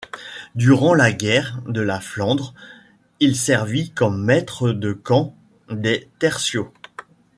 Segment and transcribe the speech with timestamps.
[0.55, 2.55] Durant la guerre de la Flandre
[3.19, 5.35] il servit comme maître de camps
[5.69, 6.73] des tercios.